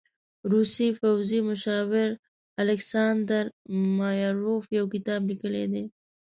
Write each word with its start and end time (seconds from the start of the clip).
روسي 0.51 0.87
پوځي 0.99 1.39
مشاور 1.49 2.09
الکساندر 2.63 3.45
مایاروف 3.97 4.63
يو 4.77 4.85
کتاب 4.93 5.21
لیکلی 5.29 5.65
دی. 5.73 5.83